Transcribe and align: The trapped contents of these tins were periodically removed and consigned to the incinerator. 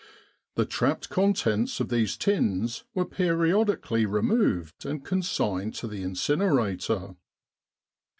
The 0.55 0.65
trapped 0.65 1.11
contents 1.11 1.79
of 1.79 1.89
these 1.89 2.17
tins 2.17 2.85
were 2.95 3.05
periodically 3.05 4.07
removed 4.07 4.83
and 4.83 5.05
consigned 5.05 5.75
to 5.75 5.87
the 5.87 6.01
incinerator. 6.01 7.17